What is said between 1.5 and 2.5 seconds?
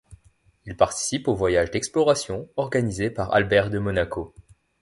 d'exploration